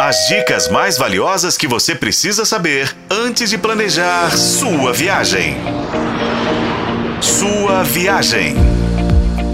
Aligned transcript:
As 0.00 0.28
dicas 0.28 0.68
mais 0.68 0.96
valiosas 0.96 1.56
que 1.56 1.66
você 1.66 1.92
precisa 1.92 2.44
saber 2.44 2.96
antes 3.10 3.50
de 3.50 3.58
planejar 3.58 4.30
sua 4.30 4.92
viagem. 4.92 5.56
Sua 7.20 7.82
viagem. 7.82 8.54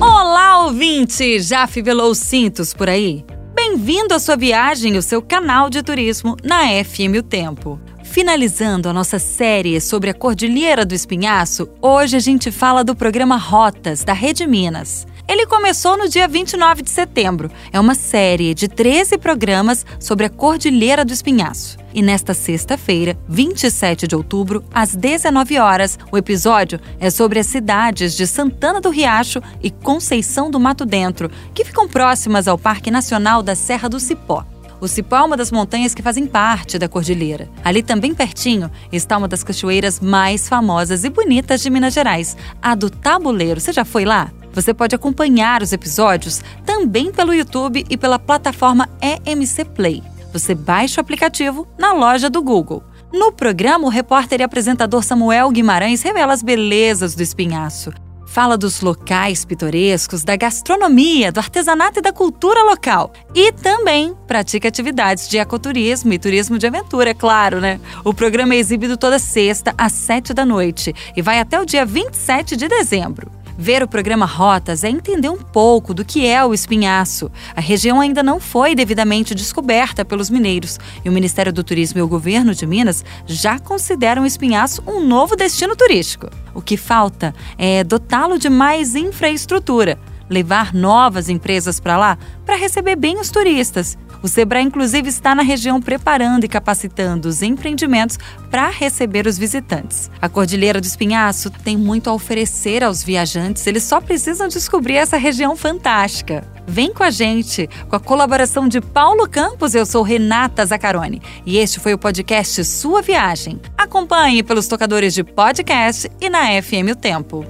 Olá, 0.00 0.64
ouvinte! 0.64 1.38
Já 1.38 1.68
fivelou 1.68 2.10
os 2.10 2.18
cintos 2.18 2.74
por 2.74 2.88
aí? 2.88 3.24
Bem-vindo 3.54 4.14
à 4.14 4.18
sua 4.18 4.34
viagem, 4.34 4.96
o 4.98 5.02
seu 5.02 5.22
canal 5.22 5.70
de 5.70 5.80
turismo 5.80 6.36
na 6.42 6.62
FM 6.84 7.18
O 7.20 7.22
Tempo. 7.22 7.80
Finalizando 8.12 8.90
a 8.90 8.92
nossa 8.92 9.18
série 9.18 9.80
sobre 9.80 10.10
a 10.10 10.14
Cordilheira 10.14 10.84
do 10.84 10.94
Espinhaço, 10.94 11.70
hoje 11.80 12.14
a 12.14 12.20
gente 12.20 12.52
fala 12.52 12.84
do 12.84 12.94
programa 12.94 13.38
Rotas 13.38 14.04
da 14.04 14.12
Rede 14.12 14.46
Minas. 14.46 15.06
Ele 15.26 15.46
começou 15.46 15.96
no 15.96 16.06
dia 16.06 16.28
29 16.28 16.82
de 16.82 16.90
setembro. 16.90 17.50
É 17.72 17.80
uma 17.80 17.94
série 17.94 18.52
de 18.52 18.68
13 18.68 19.16
programas 19.16 19.86
sobre 19.98 20.26
a 20.26 20.28
Cordilheira 20.28 21.06
do 21.06 21.12
Espinhaço. 21.14 21.78
E 21.94 22.02
nesta 22.02 22.34
sexta-feira, 22.34 23.18
27 23.26 24.06
de 24.06 24.14
outubro, 24.14 24.62
às 24.70 24.94
19 24.94 25.58
horas, 25.58 25.98
o 26.12 26.18
episódio 26.18 26.78
é 27.00 27.08
sobre 27.08 27.38
as 27.38 27.46
cidades 27.46 28.14
de 28.14 28.26
Santana 28.26 28.78
do 28.78 28.90
Riacho 28.90 29.40
e 29.62 29.70
Conceição 29.70 30.50
do 30.50 30.60
Mato 30.60 30.84
Dentro, 30.84 31.30
que 31.54 31.64
ficam 31.64 31.88
próximas 31.88 32.46
ao 32.46 32.58
Parque 32.58 32.90
Nacional 32.90 33.42
da 33.42 33.54
Serra 33.54 33.88
do 33.88 33.98
Cipó. 33.98 34.44
O 34.82 34.88
Cipó 34.88 35.18
é 35.18 35.22
uma 35.22 35.36
das 35.36 35.52
montanhas 35.52 35.94
que 35.94 36.02
fazem 36.02 36.26
parte 36.26 36.76
da 36.76 36.88
cordilheira. 36.88 37.48
Ali 37.62 37.84
também 37.84 38.12
pertinho 38.12 38.68
está 38.90 39.16
uma 39.16 39.28
das 39.28 39.44
cachoeiras 39.44 40.00
mais 40.00 40.48
famosas 40.48 41.04
e 41.04 41.08
bonitas 41.08 41.62
de 41.62 41.70
Minas 41.70 41.94
Gerais, 41.94 42.36
a 42.60 42.74
do 42.74 42.90
Tabuleiro. 42.90 43.60
Você 43.60 43.72
já 43.72 43.84
foi 43.84 44.04
lá? 44.04 44.32
Você 44.52 44.74
pode 44.74 44.92
acompanhar 44.92 45.62
os 45.62 45.72
episódios 45.72 46.42
também 46.66 47.12
pelo 47.12 47.32
YouTube 47.32 47.86
e 47.88 47.96
pela 47.96 48.18
plataforma 48.18 48.88
EMC 49.00 49.66
Play. 49.66 50.02
Você 50.32 50.52
baixa 50.52 51.00
o 51.00 51.02
aplicativo 51.02 51.64
na 51.78 51.92
loja 51.92 52.28
do 52.28 52.42
Google. 52.42 52.82
No 53.12 53.30
programa, 53.30 53.86
o 53.86 53.88
repórter 53.88 54.40
e 54.40 54.42
apresentador 54.42 55.04
Samuel 55.04 55.48
Guimarães 55.52 56.02
revela 56.02 56.32
as 56.32 56.42
belezas 56.42 57.14
do 57.14 57.22
espinhaço. 57.22 57.92
Fala 58.32 58.56
dos 58.56 58.80
locais 58.80 59.44
pitorescos, 59.44 60.24
da 60.24 60.34
gastronomia, 60.36 61.30
do 61.30 61.36
artesanato 61.36 61.98
e 61.98 62.02
da 62.02 62.14
cultura 62.14 62.62
local. 62.62 63.12
E 63.34 63.52
também 63.52 64.16
pratica 64.26 64.68
atividades 64.68 65.28
de 65.28 65.36
ecoturismo 65.36 66.14
e 66.14 66.18
turismo 66.18 66.56
de 66.56 66.66
aventura, 66.66 67.10
é 67.10 67.14
claro, 67.14 67.60
né? 67.60 67.78
O 68.02 68.14
programa 68.14 68.54
é 68.54 68.56
exibido 68.56 68.96
toda 68.96 69.18
sexta 69.18 69.74
às 69.76 69.92
sete 69.92 70.32
da 70.32 70.46
noite 70.46 70.94
e 71.14 71.20
vai 71.20 71.40
até 71.40 71.60
o 71.60 71.66
dia 71.66 71.84
27 71.84 72.56
de 72.56 72.68
dezembro. 72.68 73.30
Ver 73.58 73.82
o 73.82 73.88
programa 73.88 74.24
Rotas 74.24 74.82
é 74.82 74.88
entender 74.88 75.28
um 75.28 75.36
pouco 75.36 75.92
do 75.92 76.02
que 76.02 76.26
é 76.26 76.42
o 76.42 76.54
espinhaço. 76.54 77.30
A 77.54 77.60
região 77.60 78.00
ainda 78.00 78.22
não 78.22 78.40
foi 78.40 78.74
devidamente 78.74 79.34
descoberta 79.34 80.06
pelos 80.06 80.30
mineiros 80.30 80.80
e 81.04 81.08
o 81.10 81.12
Ministério 81.12 81.52
do 81.52 81.62
Turismo 81.62 81.98
e 81.98 82.02
o 82.02 82.08
governo 82.08 82.54
de 82.54 82.66
Minas 82.66 83.04
já 83.26 83.58
consideram 83.58 84.22
o 84.22 84.26
espinhaço 84.26 84.82
um 84.86 85.06
novo 85.06 85.36
destino 85.36 85.76
turístico. 85.76 86.30
O 86.54 86.62
que 86.62 86.76
falta 86.76 87.34
é 87.56 87.82
dotá-lo 87.84 88.38
de 88.38 88.48
mais 88.48 88.94
infraestrutura, 88.94 89.98
levar 90.28 90.74
novas 90.74 91.28
empresas 91.28 91.80
para 91.80 91.96
lá 91.96 92.18
para 92.44 92.56
receber 92.56 92.96
bem 92.96 93.18
os 93.18 93.30
turistas 93.30 93.96
o 94.22 94.28
Sebrae, 94.28 94.62
inclusive, 94.62 95.08
está 95.08 95.34
na 95.34 95.42
região 95.42 95.80
preparando 95.80 96.44
e 96.44 96.48
capacitando 96.48 97.28
os 97.28 97.42
empreendimentos 97.42 98.18
para 98.50 98.70
receber 98.70 99.26
os 99.26 99.36
visitantes. 99.36 100.08
A 100.20 100.28
Cordilheira 100.28 100.80
do 100.80 100.86
Espinhaço 100.86 101.50
tem 101.50 101.76
muito 101.76 102.08
a 102.08 102.12
oferecer 102.12 102.84
aos 102.84 103.02
viajantes, 103.02 103.66
eles 103.66 103.82
só 103.82 104.00
precisam 104.00 104.46
descobrir 104.46 104.94
essa 104.94 105.16
região 105.16 105.56
fantástica. 105.56 106.51
Vem 106.66 106.92
com 106.92 107.02
a 107.02 107.10
gente, 107.10 107.68
com 107.88 107.96
a 107.96 108.00
colaboração 108.00 108.68
de 108.68 108.80
Paulo 108.80 109.28
Campos, 109.28 109.74
eu 109.74 109.84
sou 109.84 110.02
Renata 110.02 110.64
Zacarone 110.64 111.20
e 111.44 111.58
este 111.58 111.80
foi 111.80 111.92
o 111.92 111.98
podcast 111.98 112.64
Sua 112.64 113.02
Viagem. 113.02 113.60
Acompanhe 113.76 114.42
pelos 114.42 114.68
tocadores 114.68 115.12
de 115.14 115.24
podcast 115.24 116.10
e 116.20 116.28
na 116.28 116.62
FM 116.62 116.92
O 116.92 116.96
Tempo. 116.96 117.44